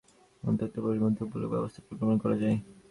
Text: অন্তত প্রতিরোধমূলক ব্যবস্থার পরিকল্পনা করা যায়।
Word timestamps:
অন্তত 0.43 0.71
প্রতিরোধমূলক 0.75 1.19
ব্যবস্থার 1.53 1.85
পরিকল্পনা 1.87 2.21
করা 2.23 2.35
যায়। 2.41 2.57